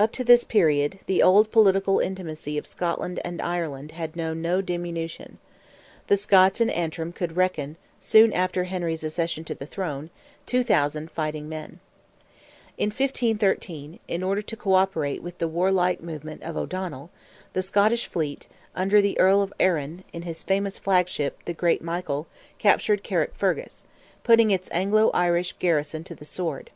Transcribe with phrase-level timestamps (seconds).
[0.00, 4.60] Up to this period, the old political intimacy of Scotland and Ireland had known no
[4.60, 5.38] diminution.
[6.08, 10.10] The Scots in Antrim could reckon, soon after Henry's accession to the throne,
[10.46, 11.78] 2,000 fighting men.
[12.76, 17.10] In 1513, in order to co operate with the warlike movement of O'Donnell,
[17.52, 22.26] the Scottish fleet, under the Earl of Arran, in his famous flagship, "the great Michael,"
[22.58, 23.84] captured Carrickfergus,
[24.24, 26.72] putting its Anglo Irish garrison to the sword.